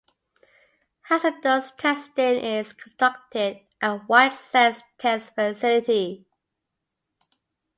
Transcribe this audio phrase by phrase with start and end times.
[1.03, 6.25] Hazardous testing is conducted at White Sands Test Facility.